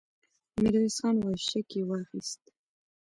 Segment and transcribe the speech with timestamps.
[0.61, 2.41] ميرويس خان وويل: شک يې واخيست!